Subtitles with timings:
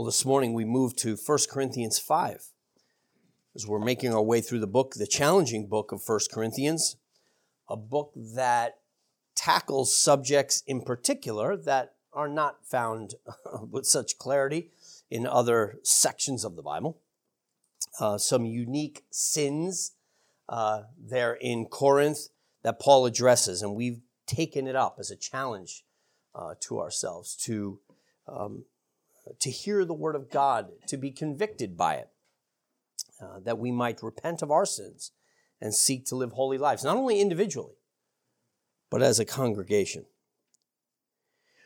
[0.00, 2.46] Well, this morning we move to 1 Corinthians 5
[3.54, 6.96] as we're making our way through the book, the challenging book of 1 Corinthians,
[7.68, 8.78] a book that
[9.34, 13.16] tackles subjects in particular that are not found
[13.70, 14.70] with such clarity
[15.10, 16.96] in other sections of the Bible.
[18.00, 19.92] Uh, some unique sins
[20.48, 22.30] uh, there in Corinth
[22.62, 25.84] that Paul addresses, and we've taken it up as a challenge
[26.34, 27.80] uh, to ourselves to
[28.26, 28.64] um,
[29.38, 32.08] to hear the word of God, to be convicted by it,
[33.20, 35.12] uh, that we might repent of our sins
[35.60, 37.74] and seek to live holy lives, not only individually,
[38.90, 40.06] but as a congregation.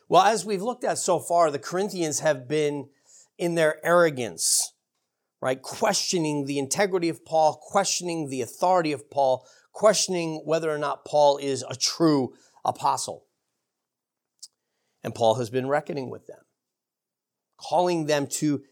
[0.08, 2.88] Well, as we've looked at so far, the Corinthians have been
[3.38, 4.72] in their arrogance,
[5.40, 5.60] right?
[5.60, 11.38] Questioning the integrity of Paul, questioning the authority of Paul, questioning whether or not Paul
[11.38, 13.24] is a true apostle.
[15.02, 16.43] And Paul has been reckoning with them
[17.56, 18.62] calling them to,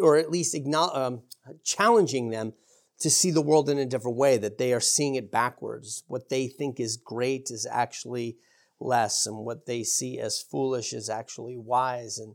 [0.00, 1.22] or at least um,
[1.64, 2.52] challenging them
[3.00, 6.02] to see the world in a different way, that they are seeing it backwards.
[6.08, 8.36] What they think is great is actually
[8.80, 12.34] less, and what they see as foolish is actually wise, and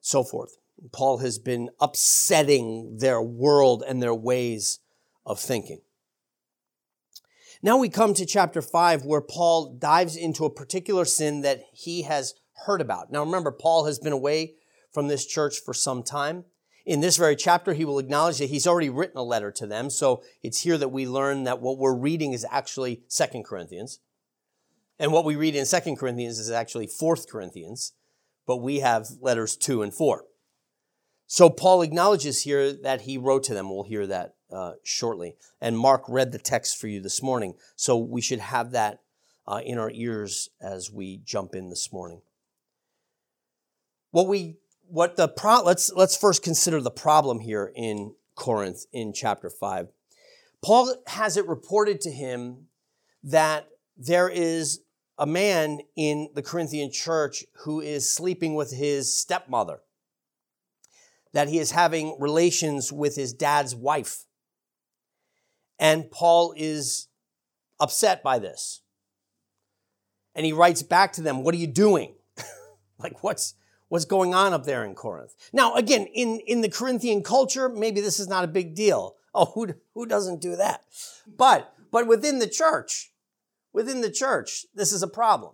[0.00, 0.56] so forth.
[0.92, 4.78] Paul has been upsetting their world and their ways
[5.26, 5.80] of thinking.
[7.60, 12.02] Now we come to chapter 5, where Paul dives into a particular sin that he
[12.02, 12.34] has
[12.66, 13.10] heard about.
[13.10, 14.54] Now remember, Paul has been away
[14.92, 16.44] from this church for some time.
[16.86, 19.90] In this very chapter, he will acknowledge that he's already written a letter to them.
[19.90, 24.00] So it's here that we learn that what we're reading is actually Second Corinthians.
[24.98, 27.92] And what we read in Second Corinthians is actually Fourth Corinthians,
[28.46, 30.24] but we have letters two and four.
[31.26, 33.68] So Paul acknowledges here that he wrote to them.
[33.68, 35.36] We'll hear that uh, shortly.
[35.60, 37.54] And Mark read the text for you this morning.
[37.76, 39.02] So we should have that
[39.46, 42.22] uh, in our ears as we jump in this morning.
[44.10, 44.56] What we
[44.88, 49.88] what the pro let's let's first consider the problem here in Corinth in chapter 5.
[50.62, 52.66] Paul has it reported to him
[53.22, 54.80] that there is
[55.18, 59.80] a man in the Corinthian church who is sleeping with his stepmother.
[61.32, 64.24] That he is having relations with his dad's wife.
[65.78, 67.08] And Paul is
[67.78, 68.80] upset by this.
[70.34, 72.14] And he writes back to them, What are you doing?
[72.98, 73.54] like, what's,
[73.88, 75.34] what's going on up there in Corinth.
[75.52, 79.16] Now, again, in, in the Corinthian culture, maybe this is not a big deal.
[79.34, 80.84] Oh, who, who doesn't do that?
[81.26, 83.12] But, but within the church,
[83.72, 85.52] within the church, this is a problem.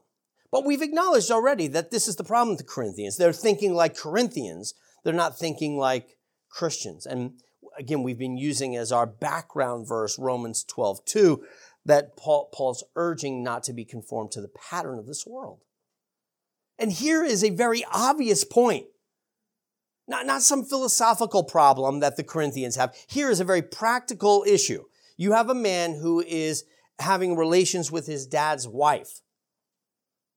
[0.51, 3.17] But we've acknowledged already that this is the problem with the Corinthians.
[3.17, 4.75] They're thinking like Corinthians.
[5.03, 6.17] They're not thinking like
[6.49, 7.07] Christians.
[7.07, 7.41] And
[7.77, 11.45] again, we've been using as our background verse Romans 12, 2,
[11.87, 15.61] that Paul, Paul's urging not to be conformed to the pattern of this world.
[16.79, 18.87] And here is a very obvious point.
[20.07, 22.95] Not, not some philosophical problem that the Corinthians have.
[23.07, 24.85] Here is a very practical issue.
[25.17, 26.65] You have a man who is
[26.99, 29.21] having relations with his dad's wife.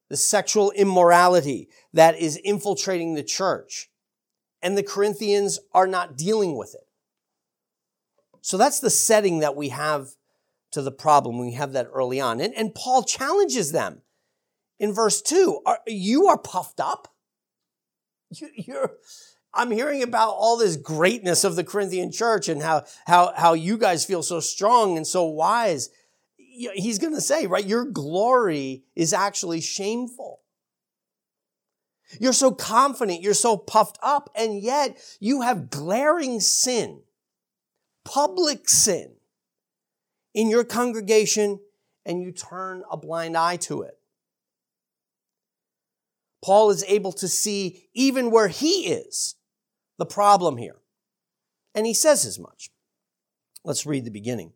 [0.10, 3.90] The sexual immorality that is infiltrating the church.
[4.62, 6.88] And the Corinthians are not dealing with it.
[8.42, 10.12] So that's the setting that we have
[10.72, 11.40] to the problem.
[11.40, 12.40] We have that early on.
[12.40, 14.02] And, and Paul challenges them
[14.80, 17.08] in verse 2 are, you are puffed up?
[18.30, 18.92] You, you're
[19.54, 23.78] i'm hearing about all this greatness of the corinthian church and how how how you
[23.78, 25.90] guys feel so strong and so wise.
[26.38, 30.42] He's going to say right your glory is actually shameful.
[32.20, 37.04] You're so confident you're so puffed up and yet you have glaring sin
[38.04, 39.16] public sin
[40.34, 41.60] in your congregation
[42.06, 43.97] and you turn a blind eye to it
[46.44, 49.36] Paul is able to see even where he is
[49.98, 50.78] the problem here.
[51.74, 52.70] And he says as much.
[53.64, 54.54] Let's read the beginning.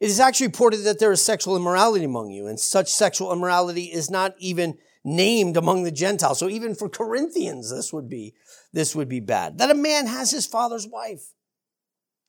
[0.00, 3.84] It is actually reported that there is sexual immorality among you, and such sexual immorality
[3.84, 6.38] is not even named among the Gentiles.
[6.38, 8.34] So even for Corinthians, this would be,
[8.72, 9.58] this would be bad.
[9.58, 11.34] That a man has his father's wife,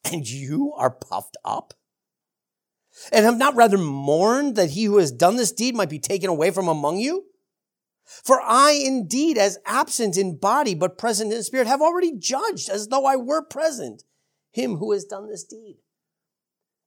[0.03, 1.73] and you are puffed up?
[3.13, 6.29] And have not rather mourned that he who has done this deed might be taken
[6.29, 7.23] away from among you?
[8.05, 12.87] For I indeed, as absent in body but present in spirit, have already judged as
[12.87, 14.03] though I were present
[14.51, 15.77] him who has done this deed.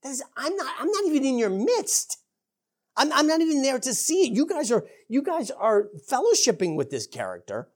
[0.02, 2.18] That is, I'm not, I'm not even in your midst.
[2.96, 4.32] I'm, I'm not even there to see it.
[4.32, 7.68] You guys are, you guys are fellowshipping with this character.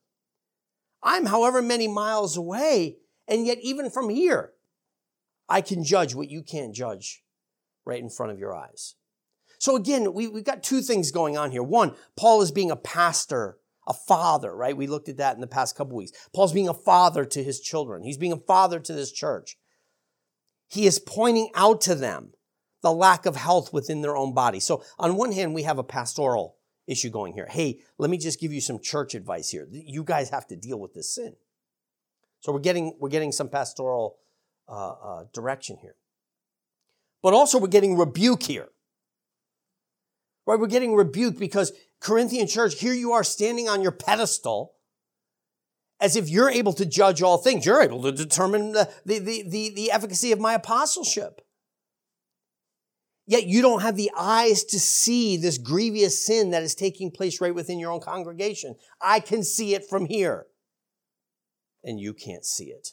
[1.02, 4.52] I'm however many miles away, and yet even from here,
[5.48, 7.22] I can judge what you can't judge
[7.84, 8.94] right in front of your eyes.
[9.58, 11.62] So again, we, we've got two things going on here.
[11.62, 14.76] One, Paul is being a pastor, a father, right?
[14.76, 16.12] We looked at that in the past couple weeks.
[16.32, 18.02] Paul's being a father to his children.
[18.02, 19.58] He's being a father to this church.
[20.68, 22.32] He is pointing out to them
[22.82, 24.60] the lack of health within their own body.
[24.60, 26.56] So on one hand, we have a pastoral
[26.86, 27.46] issue going here.
[27.50, 29.66] Hey, let me just give you some church advice here.
[29.70, 31.34] You guys have to deal with this sin.
[32.40, 34.18] So we're getting, we're getting some pastoral
[34.68, 35.96] uh, uh, direction here.
[37.22, 38.68] But also we're getting rebuke here.
[40.48, 40.58] Right?
[40.58, 44.72] We're getting rebuked because Corinthian church, here you are standing on your pedestal
[46.00, 47.66] as if you're able to judge all things.
[47.66, 51.42] You're able to determine the, the, the, the, efficacy of my apostleship.
[53.26, 57.42] Yet you don't have the eyes to see this grievous sin that is taking place
[57.42, 58.76] right within your own congregation.
[59.02, 60.46] I can see it from here.
[61.84, 62.92] And you can't see it.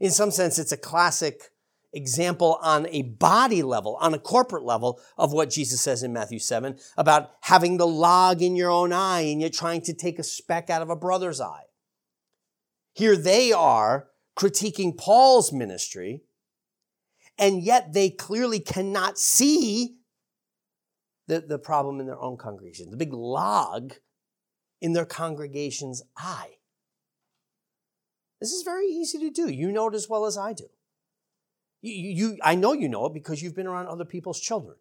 [0.00, 1.52] In some sense, it's a classic
[1.94, 6.38] example on a body level, on a corporate level of what Jesus says in Matthew
[6.38, 10.24] 7 about having the log in your own eye and you're trying to take a
[10.24, 11.64] speck out of a brother's eye.
[12.92, 16.22] Here they are critiquing Paul's ministry,
[17.38, 19.96] and yet they clearly cannot see
[21.26, 23.94] the, the problem in their own congregation, the big log
[24.80, 26.56] in their congregation's eye.
[28.40, 29.48] This is very easy to do.
[29.48, 30.66] You know it as well as I do.
[31.84, 34.76] You, you, I know you know it because you've been around other people's children.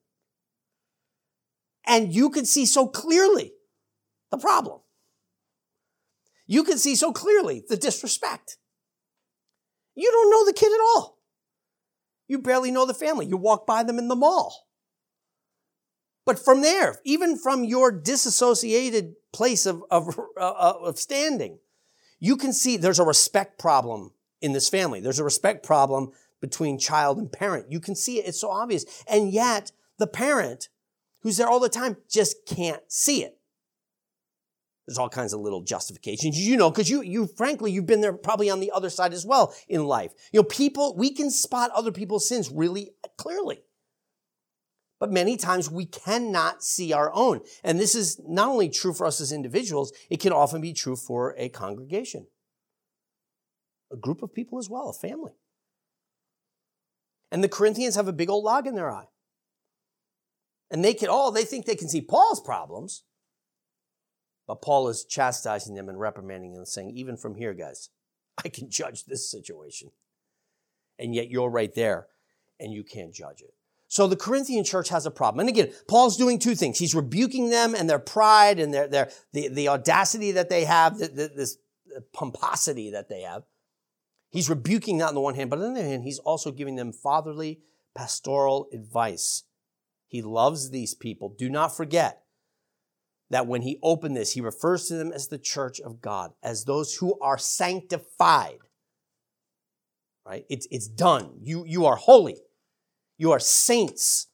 [1.86, 3.52] And you can see so clearly
[4.32, 4.80] the problem.
[6.48, 8.58] You can see so clearly the disrespect.
[9.96, 11.20] You don't know the kid at all.
[12.30, 13.26] You barely know the family.
[13.26, 14.70] You walk by them in the mall.
[16.26, 21.60] But from there, even from your disassociated place of, of, uh, of standing,
[22.22, 24.12] you can see there's a respect problem
[24.42, 25.02] in this family.
[25.02, 26.12] There's a respect problem
[26.44, 27.72] between child and parent.
[27.72, 28.28] You can see it.
[28.28, 28.84] It's so obvious.
[29.08, 30.68] And yet the parent
[31.22, 33.38] who's there all the time just can't see it.
[34.86, 38.12] There's all kinds of little justifications, you know, because you, you, frankly, you've been there
[38.12, 40.12] probably on the other side as well in life.
[40.34, 43.62] You know, people, we can spot other people's sins really clearly.
[45.00, 47.40] But many times we cannot see our own.
[47.64, 50.98] And this is not only true for us as individuals, it can often be true
[50.98, 52.28] for a congregation,
[53.94, 55.32] a group of people as well, a family.
[57.34, 59.08] And the Corinthians have a big old log in their eye.
[60.70, 63.04] And they can, oh, they think they can see Paul's problems.
[64.48, 67.90] But Paul is chastising them and reprimanding them saying, even from here, guys,
[68.46, 69.90] I can judge this situation.
[71.00, 72.06] And yet you're right there
[72.60, 73.56] and you can't judge it.
[73.88, 75.40] So the Corinthian church has a problem.
[75.40, 76.78] And again, Paul's doing two things.
[76.78, 81.00] He's rebuking them and their pride and their, their, the, the audacity that they have,
[81.00, 81.58] the, the, this
[82.14, 83.44] pomposity that they have.
[84.34, 86.76] He's rebuking that on the one hand, but on the other hand, he's also giving
[86.76, 87.60] them fatherly
[87.94, 89.44] pastoral advice.
[90.08, 91.36] He loves these people.
[91.38, 92.24] Do not forget
[93.30, 96.66] that when he opened this, he refers to them as the church of God, as
[96.66, 98.58] those who are sanctified.
[100.26, 100.46] Right?
[100.50, 101.38] It's, it's done.
[101.40, 102.38] You, you are holy.
[103.20, 104.30] You are saints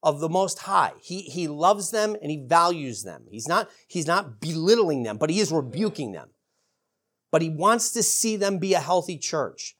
[0.00, 0.92] of the Most High.
[1.02, 3.24] He, he loves them and he values them.
[3.28, 6.28] He's not, he's not belittling them, but he is rebuking them
[7.30, 9.76] but he wants to see them be a healthy church.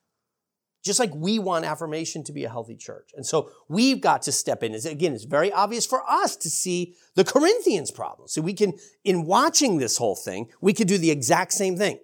[0.83, 3.11] Just like we want affirmation to be a healthy church.
[3.15, 4.75] And so we've got to step in.
[4.75, 8.29] Again, it's very obvious for us to see the Corinthians problem.
[8.29, 8.73] So we can,
[9.05, 11.99] in watching this whole thing, we could do the exact same thing.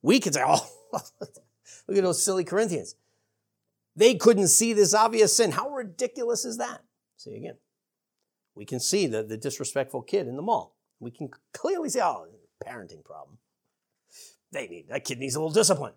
[0.00, 2.94] We could say, oh, look at those silly Corinthians.
[3.94, 5.50] They couldn't see this obvious sin.
[5.50, 6.80] How ridiculous is that?
[7.16, 7.58] See again.
[8.54, 10.76] We can see the, the disrespectful kid in the mall.
[10.98, 12.26] We can clearly see, oh,
[12.64, 13.38] parenting problem.
[14.52, 15.94] They need, that kid needs a little discipline.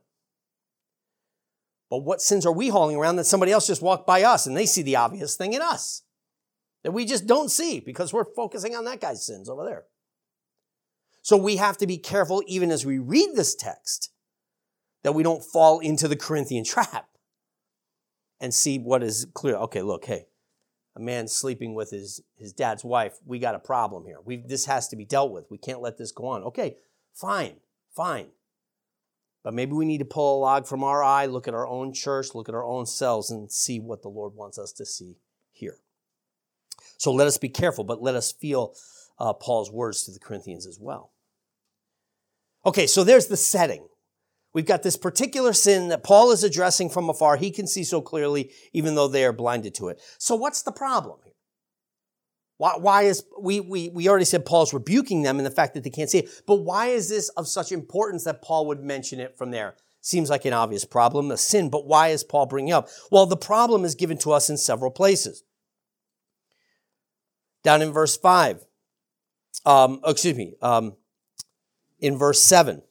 [1.90, 4.58] But what sins are we hauling around that somebody else just walked by us and
[4.58, 6.04] they see the obvious thing in us
[6.84, 9.84] that we just don't see because we're focusing on that guy's sins over there?
[11.22, 14.12] So we have to be careful even as we read this text
[15.04, 17.08] that we don't fall into the Corinthian trap
[18.40, 19.56] and see what is clear.
[19.56, 20.26] Okay, look, hey,
[20.96, 24.18] a man sleeping with his, his dad's wife, we got a problem here.
[24.24, 25.46] We, this has to be dealt with.
[25.50, 26.44] We can't let this go on.
[26.44, 26.78] Okay,
[27.14, 27.58] fine,
[27.96, 28.28] fine.
[29.44, 31.94] But maybe we need to pull a log from our eye, look at our own
[31.94, 35.18] church, look at our own selves, and see what the Lord wants us to see
[35.52, 35.78] here.
[36.98, 38.74] So let us be careful, but let us feel
[39.20, 41.12] uh, Paul's words to the Corinthians as well.
[42.66, 43.86] Okay, so there's the setting.
[44.54, 47.36] We've got this particular sin that Paul is addressing from afar.
[47.38, 50.00] He can see so clearly, even though they are blinded to it.
[50.20, 51.20] So what's the problem?
[52.58, 55.84] Why, why is, we, we, we already said Paul's rebuking them in the fact that
[55.84, 59.20] they can't see it, but why is this of such importance that Paul would mention
[59.20, 59.76] it from there?
[60.02, 62.90] Seems like an obvious problem, a sin, but why is Paul bringing up?
[63.10, 65.44] Well, the problem is given to us in several places.
[67.64, 68.66] Down in verse 5,
[69.66, 70.98] um, excuse me, um,
[72.00, 72.82] in verse 7.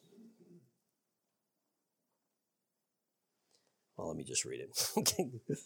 [3.96, 5.36] Well, let me just read it.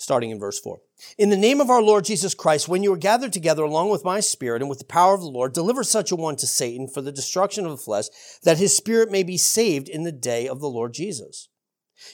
[0.00, 0.80] Starting in verse 4.
[1.18, 4.02] In the name of our Lord Jesus Christ, when you are gathered together along with
[4.02, 6.88] my spirit and with the power of the Lord, deliver such a one to Satan
[6.88, 8.06] for the destruction of the flesh,
[8.42, 11.50] that his spirit may be saved in the day of the Lord Jesus.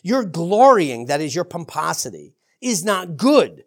[0.03, 3.63] Your glorying, that is your pomposity, is not good.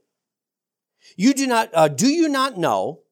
[1.16, 3.04] You do not, uh, do you not know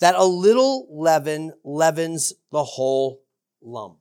[0.00, 3.22] that a little leaven leavens the whole
[3.62, 3.99] lump?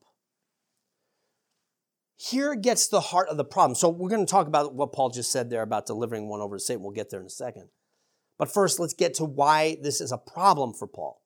[2.21, 3.75] Here gets the heart of the problem.
[3.75, 6.57] So we're going to talk about what Paul just said there about delivering one over
[6.57, 6.83] to Satan.
[6.83, 7.69] We'll get there in a second.
[8.38, 11.21] But first, let's get to why this is a problem for Paul.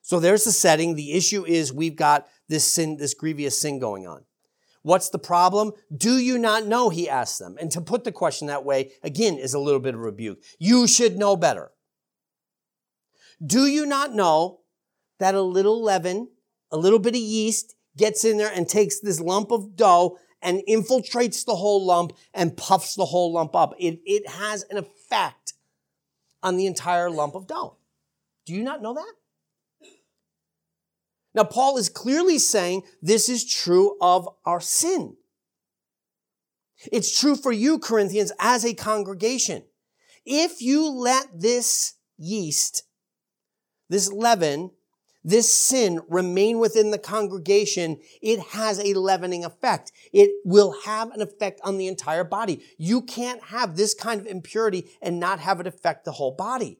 [0.00, 0.96] So there's the setting.
[0.96, 4.24] The issue is we've got this sin, this grievous sin going on.
[4.82, 5.70] What's the problem?
[5.96, 6.88] Do you not know?
[6.88, 7.54] He asks them.
[7.60, 10.42] And to put the question that way, again, is a little bit of rebuke.
[10.58, 11.70] You should know better.
[13.44, 14.62] Do you not know
[15.20, 16.30] that a little leaven,
[16.72, 20.62] a little bit of yeast gets in there and takes this lump of dough and
[20.68, 23.74] infiltrates the whole lump and puffs the whole lump up?
[23.78, 25.54] It, it has an effect
[26.42, 27.76] on the entire lump of dough.
[28.46, 29.12] Do you not know that?
[31.34, 35.16] Now, Paul is clearly saying this is true of our sin.
[36.90, 39.64] It's true for you, Corinthians, as a congregation.
[40.24, 42.84] If you let this yeast,
[43.88, 44.72] this leaven,
[45.24, 49.92] this sin remain within the congregation, it has a leavening effect.
[50.12, 52.64] It will have an effect on the entire body.
[52.76, 56.78] You can't have this kind of impurity and not have it affect the whole body.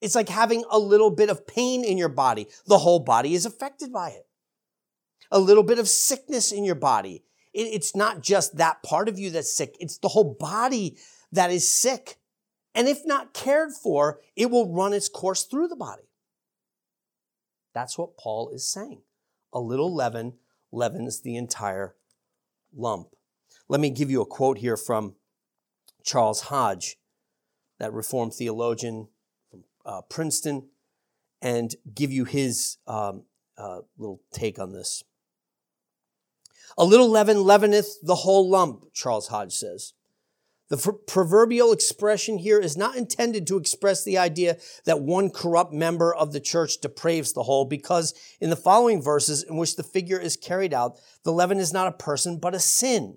[0.00, 2.46] It's like having a little bit of pain in your body.
[2.66, 4.26] The whole body is affected by it.
[5.30, 7.24] A little bit of sickness in your body.
[7.54, 9.76] it's not just that part of you that's sick.
[9.80, 10.96] It's the whole body
[11.32, 12.18] that is sick.
[12.74, 16.07] And if not cared for, it will run its course through the body.
[17.74, 19.02] That's what Paul is saying.
[19.52, 20.34] A little leaven
[20.72, 21.94] leavens the entire
[22.74, 23.08] lump.
[23.68, 25.14] Let me give you a quote here from
[26.04, 26.96] Charles Hodge,
[27.78, 29.08] that Reformed theologian
[29.84, 30.68] uh, Princeton
[31.40, 33.24] and give you his um,
[33.56, 35.04] uh, little take on this.
[36.76, 39.94] A little leaven leaveneth the whole lump, Charles Hodge says.
[40.68, 46.14] The proverbial expression here is not intended to express the idea that one corrupt member
[46.14, 50.20] of the church depraves the whole, because in the following verses in which the figure
[50.20, 53.16] is carried out, the leaven is not a person, but a sin.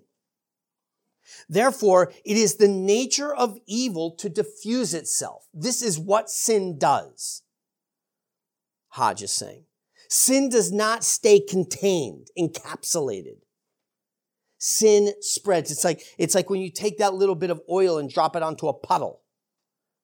[1.49, 5.47] Therefore, it is the nature of evil to diffuse itself.
[5.53, 7.43] This is what sin does.
[8.89, 9.65] Hodge is saying.
[10.09, 13.39] Sin does not stay contained, encapsulated.
[14.63, 15.71] Sin spreads.
[15.71, 18.43] It's like, it's like when you take that little bit of oil and drop it
[18.43, 19.21] onto a puddle.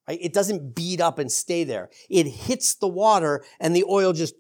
[0.08, 0.18] Right?
[0.20, 1.92] It doesn't bead up and stay there.
[2.10, 4.34] It hits the water and the oil just,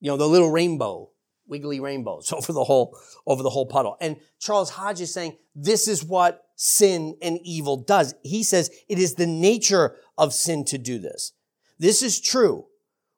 [0.00, 1.10] you know, the little rainbow
[1.46, 3.96] wiggly rainbows over the whole, over the whole puddle.
[4.00, 8.16] And Charles Hodge is saying this is what sin and evil does.
[8.24, 11.30] He says it is the nature of sin to do this.
[11.78, 12.66] This is true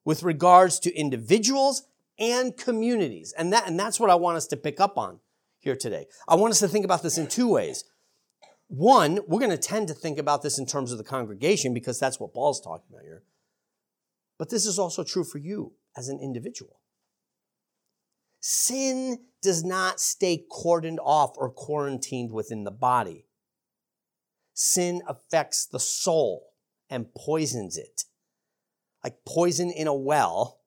[0.05, 1.85] with regards to individuals
[2.19, 3.33] and communities.
[3.38, 5.21] And that, and that's what I want us to pick up on
[5.62, 6.07] here today.
[6.28, 7.85] I want us to think about this in two ways.
[8.69, 11.99] One, we're going to tend to think about this in terms of the congregation because
[11.99, 13.23] that's what Paul's talking about here.
[14.38, 16.81] But this is also true for you as an individual.
[18.40, 23.26] Sin does not stay cordoned off or quarantined within the body.
[24.54, 26.49] Sin affects the soul
[26.90, 28.04] and poisons it.
[29.04, 30.61] Like poison in a well,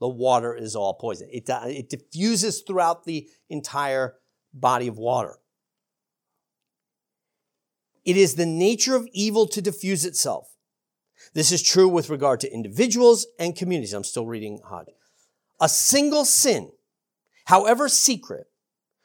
[0.00, 1.28] the water is all poison.
[1.30, 4.14] It, uh, it diffuses throughout the entire
[4.52, 5.38] body of water.
[8.04, 10.56] It is the nature of evil to diffuse itself.
[11.34, 13.92] This is true with regard to individuals and communities.
[13.92, 14.88] I'm still reading Hodge.
[15.60, 16.72] A single sin
[17.50, 18.46] however secret,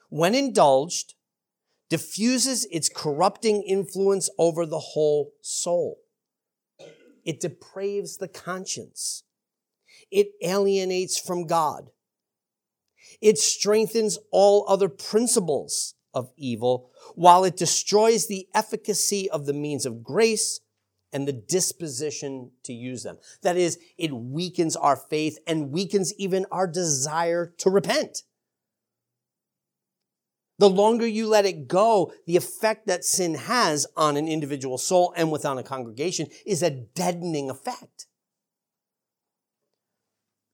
[0.10, 1.16] when indulged,
[1.90, 5.98] diffuses its corrupting influence over the whole soul.
[7.24, 9.24] It depraves the conscience.
[10.12, 11.90] It alienates from God.
[13.22, 19.86] It strengthens all other principles of evil while it destroys the efficacy of the means
[19.86, 20.62] of grace
[21.12, 23.18] and the disposition to use them.
[23.42, 28.24] That is, it weakens our faith and weakens even our desire to repent.
[30.58, 35.14] The longer you let it go, the effect that sin has on an individual soul
[35.18, 38.08] and within a congregation is a deadening effect.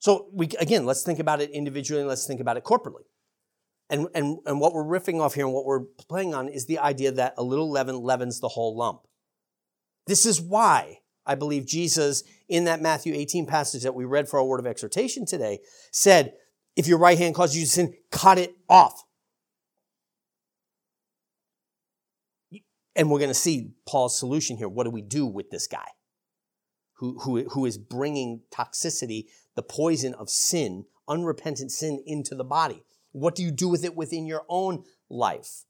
[0.01, 3.03] So we, again, let's think about it individually and let's think about it corporately.
[3.87, 6.79] And, and, and what we're riffing off here and what we're playing on is the
[6.79, 9.01] idea that a little leaven leavens the whole lump.
[10.07, 14.39] This is why I believe Jesus in that Matthew 18 passage that we read for
[14.39, 15.59] our word of exhortation today
[15.91, 16.33] said,
[16.75, 19.03] if your right hand causes you to sin, cut it off.
[22.95, 24.67] And we're going to see Paul's solution here.
[24.67, 25.87] What do we do with this guy
[27.01, 32.83] who, who, who is bringing toxicity, the poison of sin, unrepentant sin into the body?
[33.11, 35.65] What do you do with it within your own life?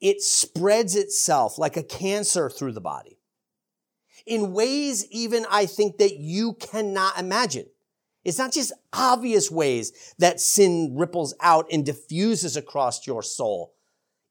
[0.00, 3.20] It spreads itself like a cancer through the body
[4.26, 7.66] in ways even I think that you cannot imagine.
[8.24, 13.74] It's not just obvious ways that sin ripples out and diffuses across your soul.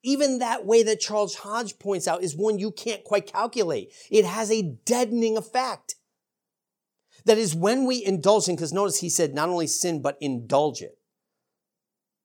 [0.04, 3.92] Even that way that Charles Hodge points out is one you can't quite calculate.
[4.10, 5.96] It has a deadening effect.
[7.26, 10.82] That is when we indulge in, because notice he said not only sin, but indulge
[10.82, 10.98] it.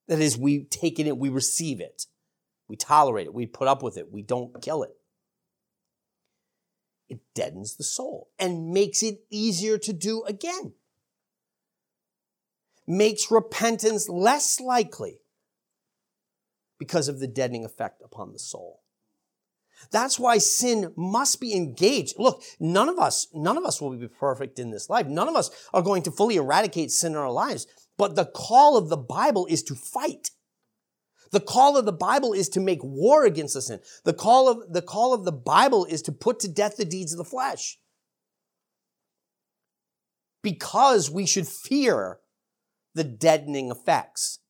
[0.08, 2.06] That is, we take it in, we receive it.
[2.68, 3.34] We tolerate it.
[3.34, 4.12] We put up with it.
[4.12, 4.96] We don't kill it.
[7.08, 10.72] It deadens the soul and makes it easier to do again.
[12.86, 15.20] Makes repentance less likely
[16.78, 18.83] because of the deadening effect upon the soul.
[19.90, 22.14] That's why sin must be engaged.
[22.18, 25.06] Look, none of us, none of us will be perfect in this life.
[25.06, 27.66] None of us are going to fully eradicate sin in our lives.
[27.96, 30.30] But the call of the Bible is to fight.
[31.30, 33.80] The call of the Bible is to make war against the sin.
[34.04, 37.12] The call of, the call of the Bible is to put to death the deeds
[37.12, 37.78] of the flesh.
[40.42, 42.18] Because we should fear
[42.94, 44.40] the deadening effects.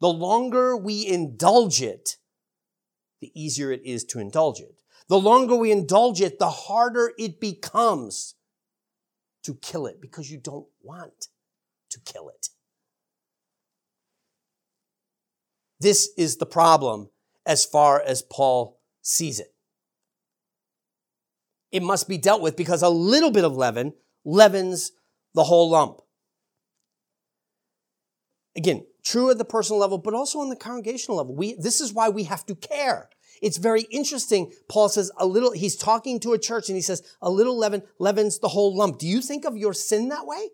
[0.00, 2.16] The longer we indulge it,
[3.22, 4.74] the easier it is to indulge it.
[5.08, 8.34] The longer we indulge it, the harder it becomes
[9.44, 11.28] to kill it because you don't want
[11.90, 12.48] to kill it.
[15.80, 17.10] This is the problem
[17.46, 19.54] as far as Paul sees it.
[21.70, 24.92] It must be dealt with because a little bit of leaven leavens
[25.34, 26.00] the whole lump.
[28.56, 31.34] Again, true at the personal level, but also on the congregational level.
[31.34, 33.08] We, this is why we have to care.
[33.40, 34.52] It's very interesting.
[34.68, 37.82] Paul says a little, he's talking to a church and he says, a little leaven
[37.98, 38.98] leavens the whole lump.
[38.98, 40.50] Do you think of your sin that way?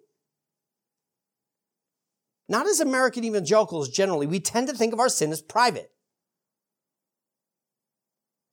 [2.48, 4.26] Not as American evangelicals generally.
[4.26, 5.90] We tend to think of our sin as private.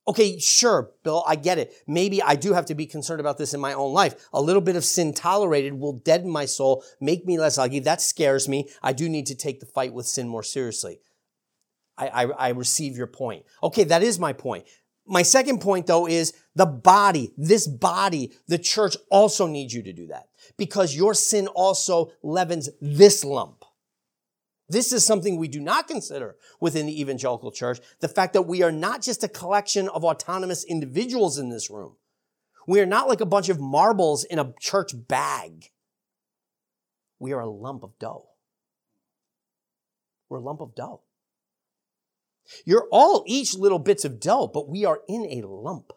[0.07, 1.73] Okay, sure, Bill, I get it.
[1.87, 4.27] Maybe I do have to be concerned about this in my own life.
[4.33, 7.79] A little bit of sin tolerated will deaden my soul, make me less ugly.
[7.79, 8.69] That scares me.
[8.83, 10.99] I do need to take the fight with sin more seriously.
[11.97, 13.45] I, I, I receive your point.
[13.63, 14.65] Okay, that is my point.
[15.07, 19.93] My second point though is the body, this body, the church also needs you to
[19.93, 23.64] do that because your sin also leavens this lump.
[24.67, 27.80] This is something we do not consider within the evangelical church.
[27.99, 31.97] The fact that we are not just a collection of autonomous individuals in this room.
[32.67, 35.71] We are not like a bunch of marbles in a church bag.
[37.19, 38.30] We are a lump of dough.
[40.30, 41.01] We're a lump of dough.
[42.65, 45.93] You're all each little bits of dough, but we are in a lump.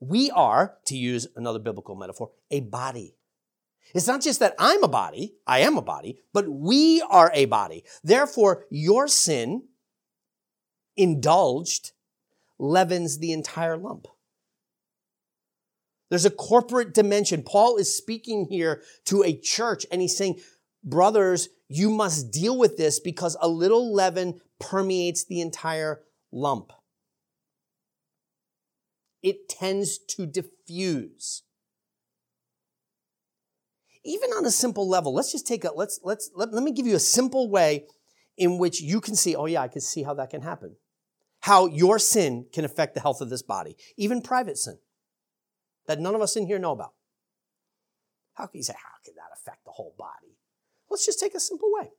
[0.00, 3.16] We are, to use another biblical metaphor, a body.
[3.94, 7.46] It's not just that I'm a body, I am a body, but we are a
[7.46, 7.84] body.
[8.04, 9.64] Therefore, your sin,
[10.96, 11.92] indulged,
[12.58, 14.06] leavens the entire lump.
[16.10, 17.42] There's a corporate dimension.
[17.42, 20.40] Paul is speaking here to a church and he's saying,
[20.82, 26.72] brothers, you must deal with this because a little leaven permeates the entire lump.
[29.22, 31.42] It tends to diffuse
[34.04, 36.86] even on a simple level, let's just take a, let's, let's, let, let me give
[36.86, 37.86] you a simple way
[38.36, 40.76] in which you can see, oh yeah, I can see how that can happen.
[41.40, 44.78] How your sin can affect the health of this body, even private sin
[45.86, 46.92] that none of us in here know about.
[48.34, 50.36] How can you say, how can that affect the whole body?
[50.88, 51.90] Let's just take a simple way.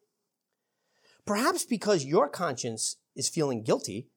[1.26, 4.08] Perhaps because your conscience is feeling guilty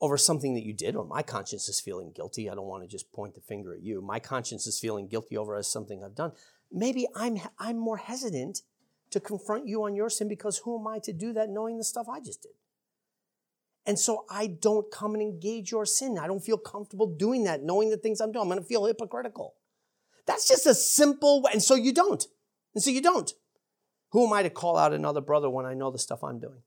[0.00, 2.48] over something that you did, or my conscience is feeling guilty.
[2.48, 4.00] I don't want to just point the finger at you.
[4.00, 6.32] My conscience is feeling guilty over something I've done
[6.72, 8.62] maybe I'm, I'm more hesitant
[9.10, 11.84] to confront you on your sin because who am I to do that knowing the
[11.84, 12.52] stuff I just did?
[13.86, 16.18] And so I don't come and engage your sin.
[16.18, 18.42] I don't feel comfortable doing that, knowing the things I'm doing.
[18.42, 19.54] I'm going to feel hypocritical.
[20.26, 21.52] That's just a simple way.
[21.54, 22.22] And so you don't.
[22.74, 23.32] And so you don't.
[24.10, 26.60] Who am I to call out another brother when I know the stuff I'm doing?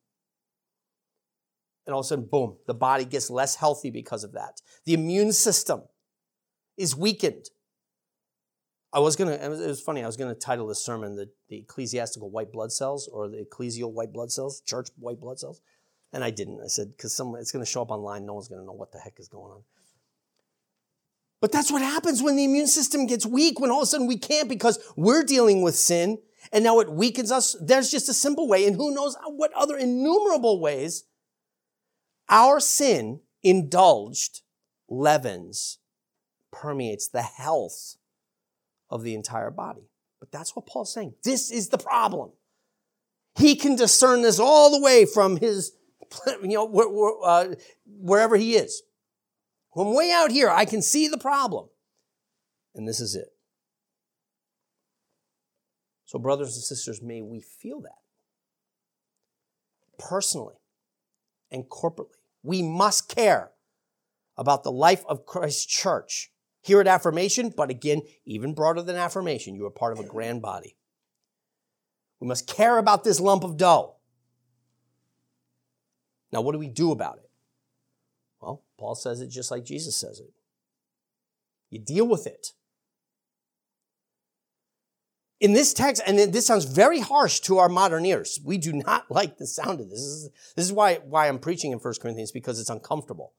[1.85, 4.61] And all of a sudden, boom, the body gets less healthy because of that.
[4.85, 5.83] The immune system
[6.77, 7.49] is weakened.
[8.93, 9.33] I was gonna.
[9.33, 10.03] It was, it was, funny.
[10.03, 13.91] I was gonna title this sermon the, the ecclesiastical white blood cells or the ecclesial
[13.91, 15.61] white blood cells, church white blood cells,
[16.11, 16.61] and I didn't.
[16.61, 18.25] I said because some it's gonna show up online.
[18.25, 19.63] No one's gonna know what the heck is going on.
[21.39, 24.07] But that's what happens when the immune system gets weak, when all of a sudden
[24.07, 26.19] we can't because we're dealing with sin
[26.51, 27.55] and now it weakens us.
[27.61, 31.05] There's just a simple way, and who knows what other innumerable ways
[32.29, 34.41] our sin indulged
[34.89, 35.79] leavens,
[36.51, 37.95] permeates the health
[38.91, 39.89] of the entire body.
[40.19, 41.15] But that's what Paul's saying.
[41.23, 42.31] This is the problem.
[43.39, 45.71] He can discern this all the way from his,
[46.43, 47.55] you know, uh,
[47.87, 48.83] wherever he is.
[49.73, 51.69] From way out here, I can see the problem.
[52.75, 53.29] And this is it.
[56.05, 58.01] So, brothers and sisters, may we feel that
[59.97, 60.55] personally
[61.51, 62.17] and corporately.
[62.43, 63.51] We must care
[64.35, 69.55] about the life of Christ's church here at Affirmation, but again, even broader than Affirmation,
[69.55, 70.77] you are part of a grand body.
[72.19, 73.95] We must care about this lump of dough.
[76.31, 77.29] Now, what do we do about it?
[78.39, 80.31] Well, Paul says it just like Jesus says it.
[81.69, 82.53] You deal with it.
[85.39, 88.39] In this text, and this sounds very harsh to our modern ears.
[88.45, 89.99] We do not like the sound of this.
[89.99, 93.33] This is, this is why, why I'm preaching in 1 Corinthians, because it's uncomfortable.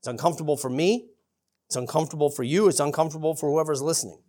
[0.00, 1.10] It's uncomfortable for me.
[1.74, 2.68] It's uncomfortable for you.
[2.68, 4.20] It's uncomfortable for whoever's listening.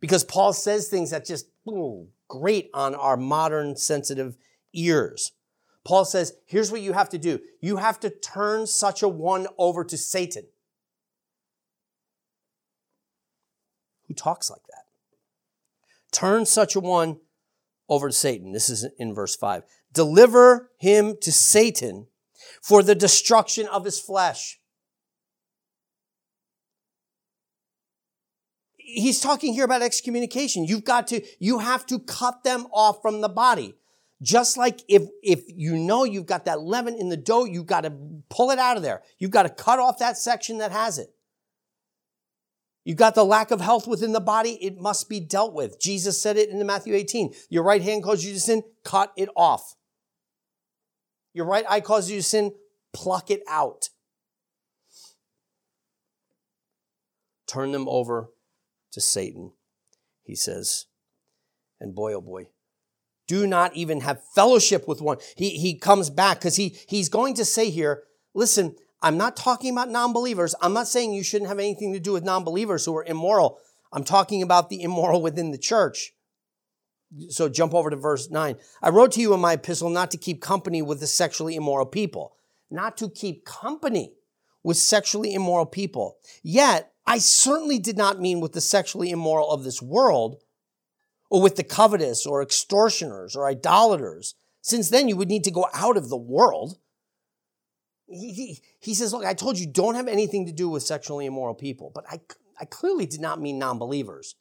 [0.00, 1.44] Because Paul says things that just
[2.26, 4.38] grate on our modern sensitive
[4.72, 5.32] ears.
[5.84, 7.40] Paul says, here's what you have to do.
[7.60, 10.46] You have to turn such a one over to Satan.
[14.06, 14.84] Who talks like that?
[16.12, 17.18] Turn such a one
[17.90, 18.52] over to Satan.
[18.52, 19.64] This is in verse 5.
[19.92, 22.06] Deliver him to Satan
[22.62, 24.57] for the destruction of his flesh.
[28.90, 30.64] He's talking here about excommunication.
[30.64, 33.74] You've got to, you have to cut them off from the body.
[34.22, 37.82] Just like if, if you know you've got that leaven in the dough, you've got
[37.82, 37.92] to
[38.30, 39.02] pull it out of there.
[39.18, 41.12] You've got to cut off that section that has it.
[42.82, 44.52] You've got the lack of health within the body.
[44.64, 45.78] It must be dealt with.
[45.78, 47.34] Jesus said it in the Matthew 18.
[47.50, 49.74] Your right hand causes you to sin, cut it off.
[51.34, 52.54] Your right eye causes you to sin,
[52.94, 53.90] pluck it out.
[57.46, 58.30] Turn them over
[58.98, 59.52] to Satan,
[60.22, 60.86] he says.
[61.80, 62.46] And boy, oh boy,
[63.28, 65.18] do not even have fellowship with one.
[65.36, 68.02] He, he comes back because he, he's going to say here,
[68.34, 70.56] listen, I'm not talking about non-believers.
[70.60, 73.58] I'm not saying you shouldn't have anything to do with non-believers who are immoral.
[73.92, 76.12] I'm talking about the immoral within the church.
[77.28, 78.56] So jump over to verse 9.
[78.82, 81.86] I wrote to you in my epistle not to keep company with the sexually immoral
[81.86, 82.34] people,
[82.70, 84.14] not to keep company
[84.64, 86.18] with sexually immoral people.
[86.42, 90.42] Yet, I certainly did not mean with the sexually immoral of this world,
[91.30, 95.66] or with the covetous, or extortioners, or idolaters, since then you would need to go
[95.72, 96.76] out of the world.
[98.06, 101.24] He, he, he says, Look, I told you don't have anything to do with sexually
[101.24, 102.20] immoral people, but I,
[102.60, 104.34] I clearly did not mean non believers.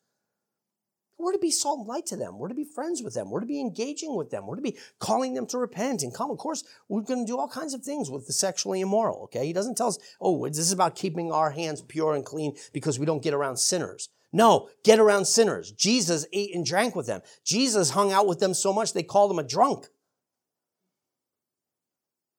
[1.20, 2.38] We're to be salt and light to them.
[2.38, 3.32] We're to be friends with them.
[3.32, 4.46] We're to be engaging with them.
[4.46, 6.30] We're to be calling them to repent and come.
[6.30, 9.46] Of course, we're going to do all kinds of things with the sexually immoral, okay?
[9.46, 13.00] He doesn't tell us, oh, this is about keeping our hands pure and clean because
[13.00, 14.10] we don't get around sinners.
[14.32, 15.72] No, get around sinners.
[15.72, 17.22] Jesus ate and drank with them.
[17.44, 19.88] Jesus hung out with them so much they called him a drunk.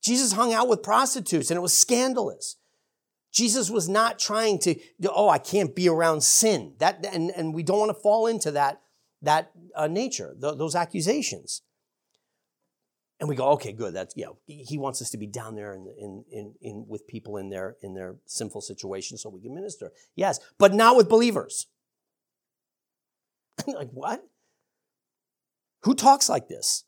[0.03, 2.57] Jesus hung out with prostitutes and it was scandalous.
[3.39, 4.75] Jesus was not trying to,
[5.15, 6.75] oh, I can't be around sin.
[6.79, 8.81] That, and, and we don't want to fall into that,
[9.23, 11.63] that uh, nature, th- those accusations.
[13.21, 13.95] And we go, okay, good.
[13.95, 17.37] That's, yeah, he wants us to be down there in, in, in, in, with people
[17.37, 19.93] in their, in their sinful situation so we can minister.
[20.17, 21.69] Yes, but not with believers.
[23.69, 24.25] like, what?
[25.85, 26.83] Who talks like this?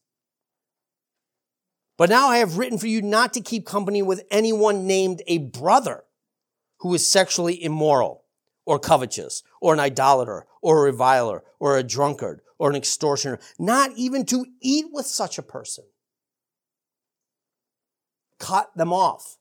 [1.97, 5.39] But now I have written for you not to keep company with anyone named a
[5.39, 6.03] brother
[6.81, 8.25] who is sexually immoral
[8.67, 13.91] or covetous or an idolater or a reviler or a drunkard or an extortioner, not
[13.97, 15.85] even to eat with such a person.
[18.39, 19.37] Cut them off.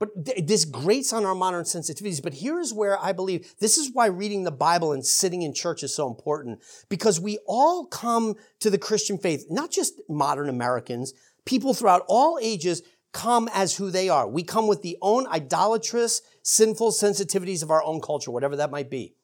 [0.00, 2.22] But th- this grates on our modern sensitivities.
[2.22, 5.54] But here is where I believe this is why reading the Bible and sitting in
[5.54, 10.48] church is so important because we all come to the Christian faith, not just modern
[10.48, 14.28] Americans, people throughout all ages come as who they are.
[14.28, 18.90] We come with the own idolatrous, sinful sensitivities of our own culture, whatever that might
[18.90, 19.14] be.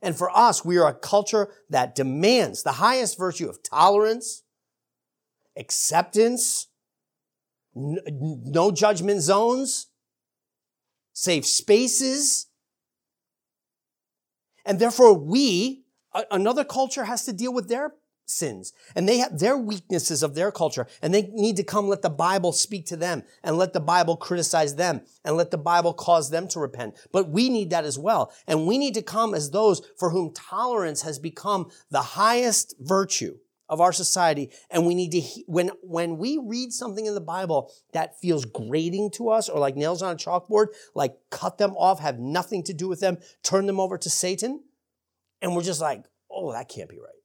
[0.00, 4.42] And for us, we are a culture that demands the highest virtue of tolerance,
[5.58, 6.68] acceptance,
[7.74, 9.88] no judgment zones,
[11.12, 12.46] safe spaces.
[14.64, 15.84] And therefore, we,
[16.30, 17.92] another culture has to deal with their
[18.30, 22.02] sins and they have their weaknesses of their culture and they need to come let
[22.02, 25.92] the Bible speak to them and let the Bible criticize them and let the Bible
[25.92, 26.94] cause them to repent.
[27.12, 28.32] But we need that as well.
[28.46, 33.38] And we need to come as those for whom tolerance has become the highest virtue
[33.70, 34.50] of our society.
[34.70, 39.10] And we need to, when, when we read something in the Bible that feels grating
[39.12, 42.74] to us or like nails on a chalkboard, like cut them off, have nothing to
[42.74, 44.64] do with them, turn them over to Satan.
[45.40, 47.19] And we're just like, oh, that can't be right.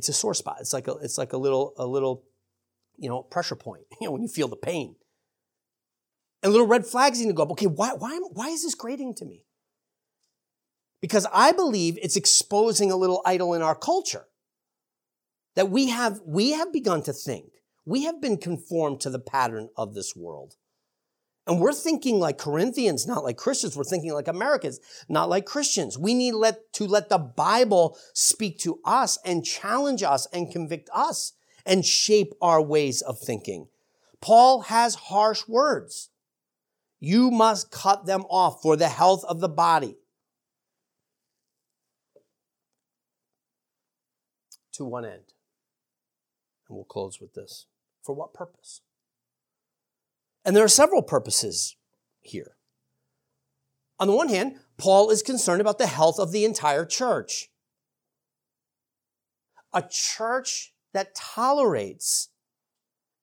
[0.00, 0.56] It's a sore spot.
[0.60, 2.24] It's like a, it's like a little, a little,
[2.96, 4.96] you know, pressure point, you know, when you feel the pain.
[6.42, 7.50] And little red flags need to go up.
[7.50, 9.44] Okay, why, why, why is this grating to me?
[11.02, 14.24] Because I believe it's exposing a little idol in our culture
[15.54, 17.44] that we have, we have begun to think.
[17.84, 20.54] We have been conformed to the pattern of this world.
[21.50, 23.76] And we're thinking like Corinthians, not like Christians.
[23.76, 25.98] We're thinking like Americans, not like Christians.
[25.98, 30.88] We need let, to let the Bible speak to us and challenge us and convict
[30.94, 31.32] us
[31.66, 33.66] and shape our ways of thinking.
[34.20, 36.10] Paul has harsh words.
[37.00, 39.96] You must cut them off for the health of the body.
[44.74, 45.32] To one end.
[46.68, 47.66] And we'll close with this.
[48.04, 48.82] For what purpose?
[50.44, 51.76] And there are several purposes
[52.20, 52.56] here.
[53.98, 57.50] On the one hand, Paul is concerned about the health of the entire church.
[59.74, 62.30] A church that tolerates,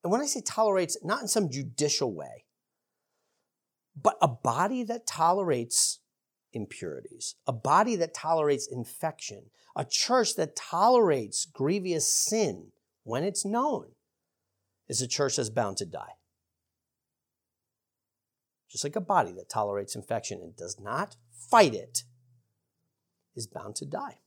[0.04, 2.46] and when I say tolerates, not in some judicial way,
[4.00, 6.00] but a body that tolerates
[6.54, 12.68] impurities, a body that tolerates infection, a church that tolerates grievous sin
[13.04, 13.88] when it's known,
[14.88, 16.17] is a church that's bound to die
[18.70, 22.04] just like a body that tolerates infection and does not fight it,
[23.36, 24.20] is bound to die.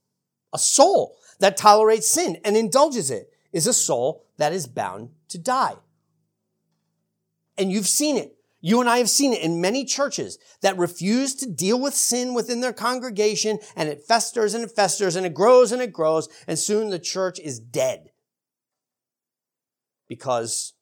[0.53, 5.39] A soul that tolerates sin and indulges it is a soul that is bound to
[5.39, 5.75] die.
[7.59, 8.37] And you've seen it.
[8.63, 12.35] You and I have seen it in many churches that refuse to deal with sin
[12.35, 16.29] within their congregation and it festers and it festers and it grows and it grows
[16.47, 18.11] and soon the church is dead
[20.09, 20.75] because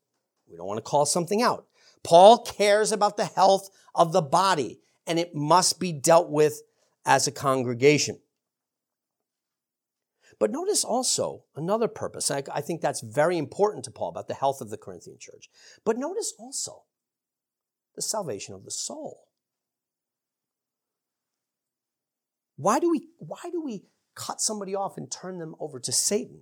[0.51, 1.68] we don't want to call something out.
[2.09, 6.63] Paul cares about the health of the body, and it must be dealt with
[7.05, 8.19] as a congregation.
[10.39, 12.31] But notice also another purpose.
[12.31, 15.51] I, I think that's very important to Paul about the health of the Corinthian church.
[15.85, 16.85] But notice also
[17.95, 19.25] the salvation of the soul.
[22.57, 26.41] Why do we, why do we cut somebody off and turn them over to Satan?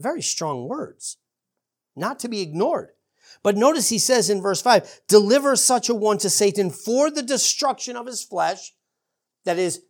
[0.00, 1.18] Very strong words,
[1.94, 2.90] not to be ignored.
[3.42, 7.22] But notice he says in verse 5 deliver such a one to Satan for the
[7.22, 8.72] destruction of his flesh,
[9.44, 9.82] that is,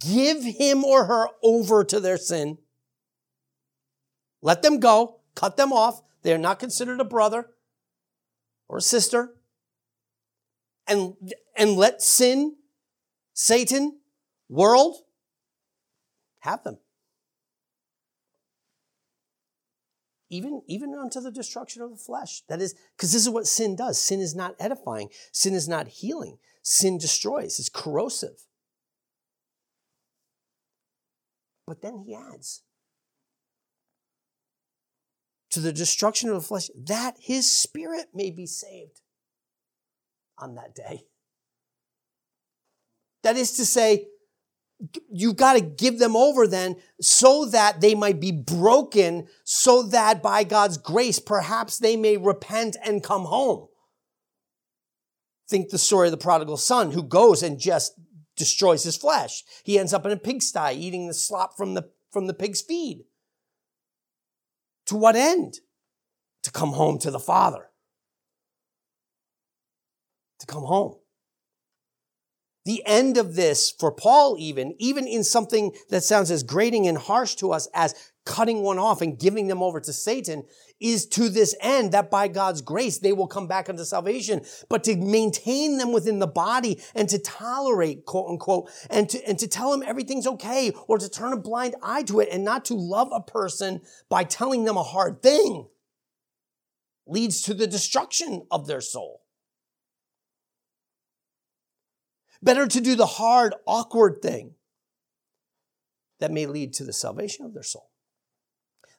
[0.00, 2.58] give him or her over to their sin.
[4.42, 6.02] Let them go, cut them off.
[6.22, 7.48] They are not considered a brother
[8.68, 9.34] or a sister.
[10.86, 11.14] And,
[11.56, 12.56] and let sin,
[13.34, 13.98] Satan,
[14.48, 14.96] world,
[16.40, 16.78] have them.
[20.30, 22.42] Even, even unto the destruction of the flesh.
[22.48, 24.02] That is, because this is what sin does.
[24.02, 25.08] Sin is not edifying.
[25.32, 26.38] Sin is not healing.
[26.62, 27.58] Sin destroys.
[27.58, 28.46] It's corrosive.
[31.66, 32.62] But then he adds,
[35.50, 39.00] to the destruction of the flesh, that his spirit may be saved
[40.38, 41.04] on that day.
[43.22, 44.08] That is to say,
[45.10, 50.22] you got to give them over then so that they might be broken so that
[50.22, 53.66] by God's grace, perhaps they may repent and come home.
[55.48, 57.94] Think the story of the prodigal son who goes and just
[58.36, 59.42] destroys his flesh.
[59.64, 63.04] He ends up in a pigsty eating the slop from the, from the pig's feed.
[64.86, 65.54] To what end?
[66.44, 67.70] To come home to the father.
[70.40, 70.94] To come home
[72.68, 76.98] the end of this for Paul even, even in something that sounds as grating and
[76.98, 77.94] harsh to us as
[78.26, 80.44] cutting one off and giving them over to Satan
[80.78, 84.84] is to this end that by God's grace they will come back unto salvation, but
[84.84, 89.48] to maintain them within the body and to tolerate, quote unquote, and to, and to
[89.48, 92.74] tell them everything's okay or to turn a blind eye to it and not to
[92.74, 95.66] love a person by telling them a hard thing
[97.06, 99.22] leads to the destruction of their soul.
[102.42, 104.54] Better to do the hard, awkward thing
[106.20, 107.90] that may lead to the salvation of their soul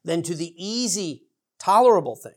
[0.03, 1.23] than to the easy,
[1.59, 2.35] tolerable thing,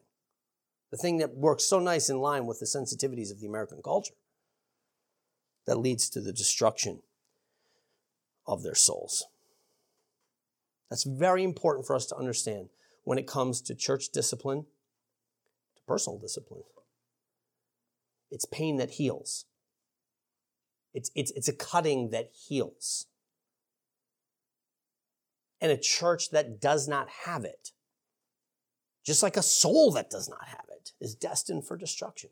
[0.91, 4.15] the thing that works so nice in line with the sensitivities of the American culture
[5.67, 7.01] that leads to the destruction
[8.47, 9.25] of their souls.
[10.91, 12.69] That's very important for us to understand
[13.05, 14.67] when it comes to church discipline,
[15.77, 16.63] to personal discipline.
[18.31, 19.47] It's pain that heals.
[20.95, 23.07] It's, it's, it's a cutting that heals.
[25.61, 27.71] And a church that does not have it,
[29.05, 32.31] just like a soul that does not have it, is destined for destruction.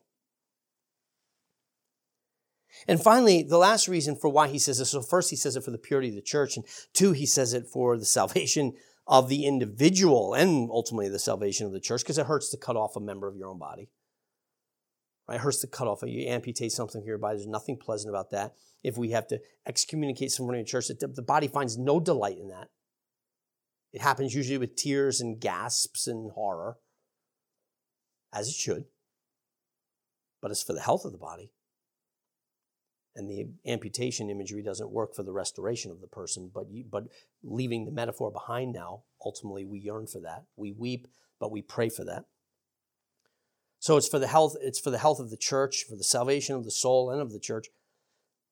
[2.89, 5.65] And finally, the last reason for why he says this so, first, he says it
[5.65, 8.75] for the purity of the church, and two, he says it for the salvation
[9.07, 12.77] of the individual and ultimately the salvation of the church, because it hurts to cut
[12.77, 13.89] off a member of your own body.
[15.31, 15.39] Right?
[15.39, 17.37] Hurts to cut off, you amputate something from your body.
[17.37, 18.55] There's nothing pleasant about that.
[18.83, 22.49] If we have to excommunicate someone in the church, the body finds no delight in
[22.49, 22.69] that.
[23.93, 26.79] It happens usually with tears and gasps and horror,
[28.35, 28.87] as it should.
[30.43, 31.53] But it's for the health of the body.
[33.15, 37.05] And the amputation imagery doesn't work for the restoration of the person, but, you, but
[37.45, 40.45] leaving the metaphor behind now, ultimately we yearn for that.
[40.57, 41.07] We weep,
[41.39, 42.25] but we pray for that.
[43.81, 46.55] So it's for the health, it's for the health of the church, for the salvation
[46.55, 47.69] of the soul and of the church.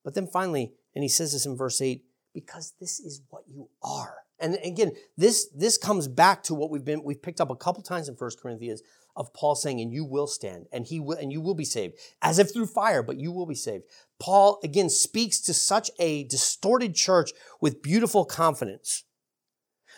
[0.03, 2.03] But then finally, and he says this in verse 8,
[2.35, 4.17] because this is what you are.
[4.41, 7.83] And again, this, this comes back to what we've been, we've picked up a couple
[7.83, 8.83] times in First Corinthians
[9.17, 11.95] of Paul saying, and you will stand, and he will, and you will be saved,
[12.23, 13.85] as if through fire, but you will be saved.
[14.21, 19.05] Paul again speaks to such a distorted church with beautiful confidence.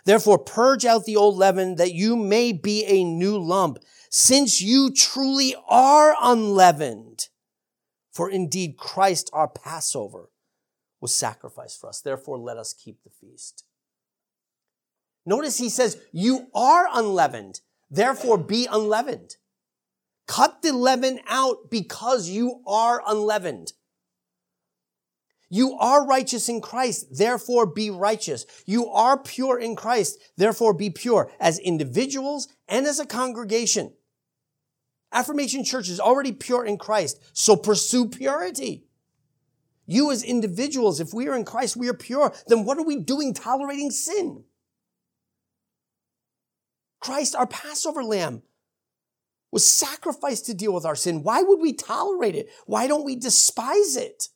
[0.05, 3.79] Therefore, purge out the old leaven that you may be a new lump,
[4.11, 7.29] since you truly are unleavened.
[8.13, 10.31] For indeed, Christ our Passover
[11.01, 12.01] was sacrificed for us.
[12.01, 13.65] Therefore, let us keep the feast.
[15.25, 17.61] Notice he says, You are unleavened,
[17.91, 19.37] therefore be unleavened.
[20.27, 23.73] Cut the leaven out because you are unleavened.
[25.53, 28.47] You are righteous in Christ, therefore be righteous.
[28.67, 33.93] You are pure in Christ, therefore be pure as individuals and as a congregation.
[35.13, 38.85] Affirmation Church is already pure in Christ, so pursue purity.
[39.87, 42.95] You as individuals, if we are in Christ, we are pure, then what are we
[42.95, 44.45] doing tolerating sin?
[47.01, 48.43] Christ, our Passover lamb,
[49.51, 51.25] was sacrificed to deal with our sin.
[51.25, 52.51] Why would we tolerate it?
[52.67, 54.29] Why don't we despise it?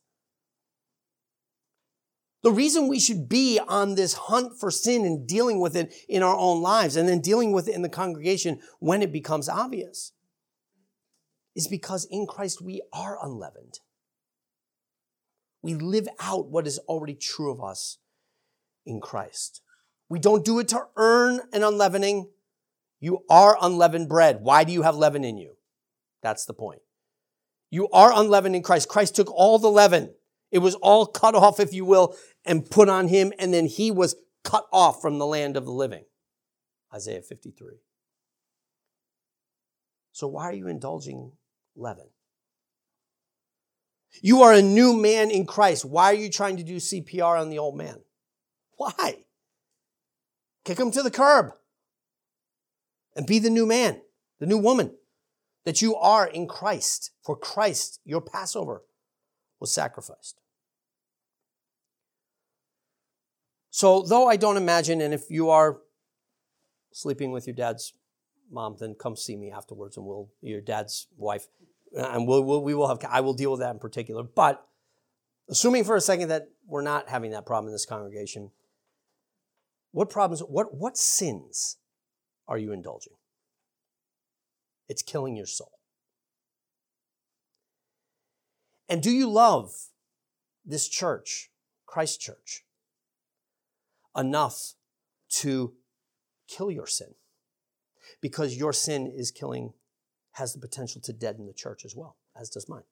[2.45, 6.23] The reason we should be on this hunt for sin and dealing with it in
[6.23, 10.13] our own lives and then dealing with it in the congregation when it becomes obvious
[11.57, 13.81] is because in Christ we are unleavened.
[15.63, 17.97] We live out what is already true of us
[18.85, 19.63] in Christ.
[20.11, 22.29] We don't do it to earn an unleavening.
[23.01, 24.41] You are unleavened bread.
[24.43, 25.57] Why do you have leaven in you?
[26.23, 26.83] That's the point.
[27.71, 28.91] You are unleavened in Christ.
[28.91, 30.13] Christ took all the leaven.
[30.55, 33.91] It was all cut off, if you will, and put on him, and then he
[33.91, 36.05] was cut off from the land of the living.
[36.93, 37.77] Isaiah 53.
[40.13, 41.33] So why are you indulging
[41.75, 42.07] leaven?
[44.23, 45.85] You are a new man in Christ.
[45.85, 48.01] Why are you trying to do CPR on the old man?
[48.77, 49.25] Why?
[50.65, 51.53] Kick him to the curb
[53.17, 54.01] and be the new man,
[54.39, 54.95] the new woman
[55.65, 57.11] that you are in Christ.
[57.23, 58.83] For Christ, your Passover,
[59.59, 60.41] was sacrificed.
[63.75, 65.81] So, though I don't imagine, and if you are
[66.93, 67.93] sleeping with your dad's
[68.49, 71.49] mom, then come see me afterwards, and we'll your dad's wife,
[71.99, 74.23] uh, and we'll, we'll we will have I will deal with that in particular.
[74.23, 74.65] But
[75.49, 78.53] assuming for a second that we're not having that problem in this congregation,
[79.91, 80.39] what problems?
[80.39, 81.79] What what sins
[82.47, 83.15] are you indulging?
[84.89, 85.73] It's killing your soul.
[88.89, 89.75] And do you love
[90.65, 91.51] this church,
[91.87, 92.64] Christ Church,
[94.17, 94.75] enough
[95.31, 95.75] to
[96.49, 97.15] kill your sin?
[98.21, 99.73] Because your sin is killing,
[100.33, 102.85] has the potential to deaden the church as well, as does mine.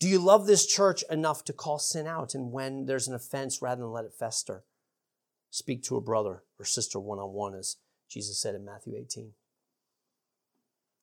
[0.00, 2.34] Do you love this church enough to call sin out?
[2.34, 4.64] And when there's an offense, rather than let it fester,
[5.50, 7.76] speak to a brother or sister one on one, as
[8.08, 9.32] Jesus said in Matthew 18?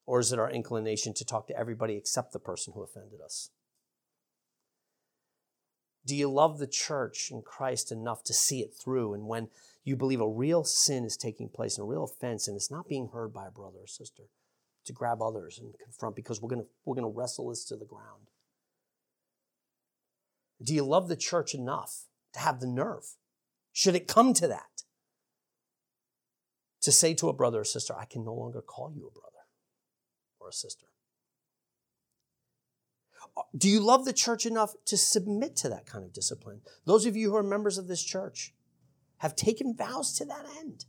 [0.05, 3.49] Or is it our inclination to talk to everybody except the person who offended us?
[6.05, 9.13] Do you love the church and Christ enough to see it through?
[9.13, 9.49] And when
[9.83, 12.87] you believe a real sin is taking place and a real offense and it's not
[12.87, 14.23] being heard by a brother or sister,
[14.85, 17.85] to grab others and confront because we're going we're going to wrestle this to the
[17.85, 18.29] ground.
[20.63, 22.03] Do you love the church enough
[22.33, 23.15] to have the nerve
[23.75, 24.83] should it come to that,
[26.79, 29.43] to say to a brother or sister, I can no longer call you a brother
[30.39, 30.85] or a sister?
[33.57, 36.61] Do you love the church enough to submit to that kind of discipline?
[36.85, 38.53] Those of you who are members of this church,
[39.17, 40.85] have taken vows to that end.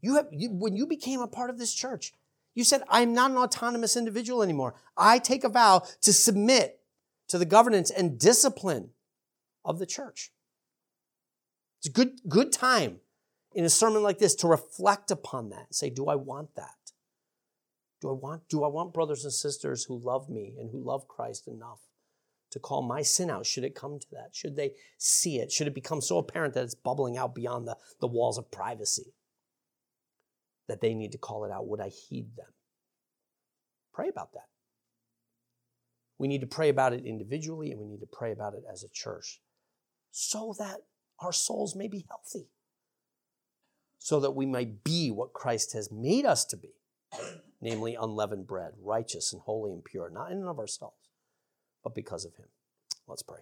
[0.00, 2.12] You have, you, when you became a part of this church,
[2.54, 4.74] you said, I'm not an autonomous individual anymore.
[4.96, 6.80] I take a vow to submit
[7.28, 8.90] to the governance and discipline
[9.64, 10.30] of the church.
[11.78, 13.00] It's a good, good time
[13.54, 16.83] in a sermon like this to reflect upon that and say, do I want that?
[18.04, 21.08] Do I want, do I want brothers and sisters who love me and who love
[21.08, 21.80] Christ enough
[22.50, 24.28] to call my sin out should it come to that?
[24.32, 25.50] Should they see it?
[25.50, 29.14] Should it become so apparent that it's bubbling out beyond the, the walls of privacy?
[30.68, 31.66] that they need to call it out?
[31.68, 32.46] Would I heed them?
[33.92, 34.48] Pray about that.
[36.18, 38.82] We need to pray about it individually and we need to pray about it as
[38.82, 39.40] a church
[40.10, 40.78] so that
[41.20, 42.48] our souls may be healthy,
[43.98, 46.72] so that we might be what Christ has made us to be,
[47.64, 51.08] namely unleavened bread, righteous and holy and pure, not in and of ourselves,
[51.82, 52.46] but because of Him.
[53.08, 53.40] Let's pray.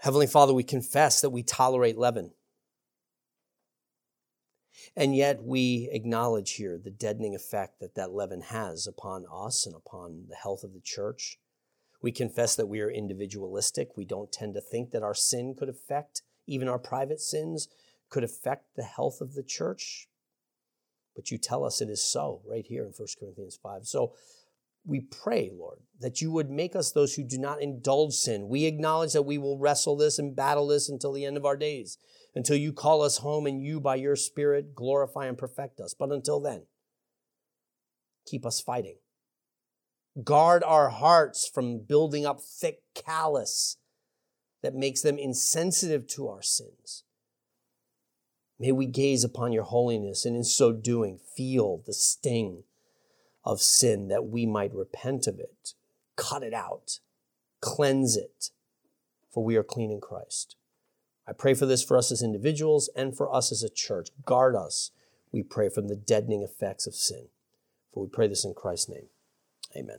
[0.00, 2.32] Heavenly Father, we confess that we tolerate leaven.
[4.96, 9.76] And yet we acknowledge here the deadening effect that that leaven has upon us and
[9.76, 11.38] upon the health of the church.
[12.00, 13.90] We confess that we are individualistic.
[13.94, 17.68] We don't tend to think that our sin could affect, even our private sins,
[18.08, 20.08] could affect the health of the church.
[21.20, 23.86] But you tell us it is so right here in 1 Corinthians 5.
[23.86, 24.14] So
[24.86, 28.48] we pray, Lord, that you would make us those who do not indulge sin.
[28.48, 31.58] We acknowledge that we will wrestle this and battle this until the end of our
[31.58, 31.98] days
[32.34, 35.94] until you call us home and you, by your Spirit, glorify and perfect us.
[35.94, 36.62] But until then,
[38.26, 38.96] keep us fighting.
[40.22, 43.76] Guard our hearts from building up thick callus
[44.62, 47.04] that makes them insensitive to our sins.
[48.60, 52.64] May we gaze upon your holiness and in so doing feel the sting
[53.42, 55.72] of sin that we might repent of it,
[56.14, 57.00] cut it out,
[57.62, 58.50] cleanse it,
[59.32, 60.56] for we are clean in Christ.
[61.26, 64.10] I pray for this for us as individuals and for us as a church.
[64.26, 64.90] Guard us,
[65.32, 67.28] we pray, from the deadening effects of sin.
[67.94, 69.06] For we pray this in Christ's name.
[69.74, 69.98] Amen.